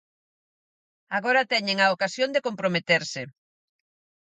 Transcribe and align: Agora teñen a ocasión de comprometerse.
Agora 1.17 1.49
teñen 1.53 1.77
a 1.81 1.87
ocasión 1.95 2.29
de 2.31 2.43
comprometerse. 2.47 3.21